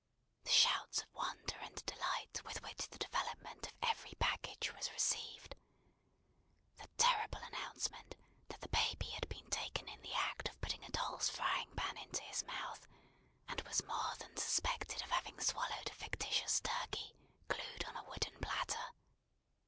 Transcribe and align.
The 0.45 0.49
shouts 0.49 0.99
of 1.03 1.13
wonder 1.13 1.57
and 1.61 1.75
delight 1.85 2.41
with 2.43 2.63
which 2.63 2.87
the 2.89 2.97
development 2.97 3.67
of 3.67 3.75
every 3.83 4.13
package 4.17 4.73
was 4.73 4.91
received! 4.93 5.53
The 6.77 6.87
terrible 6.97 7.37
announcement 7.43 8.15
that 8.47 8.61
the 8.61 8.69
baby 8.69 9.11
had 9.11 9.29
been 9.29 9.47
taken 9.51 9.87
in 9.87 10.01
the 10.01 10.15
act 10.15 10.49
of 10.49 10.59
putting 10.59 10.83
a 10.85 10.89
doll's 10.89 11.29
frying 11.29 11.69
pan 11.75 11.99
into 11.99 12.23
his 12.23 12.43
mouth, 12.45 12.87
and 13.47 13.61
was 13.61 13.83
more 13.83 14.15
than 14.17 14.35
suspected 14.37 15.03
of 15.03 15.11
having 15.11 15.39
swallowed 15.39 15.87
a 15.91 15.93
fictitious 15.93 16.61
turkey, 16.61 17.13
glued 17.47 17.85
on 17.85 17.95
a 17.95 18.03
wooden 18.09 18.35
platter! 18.41 18.89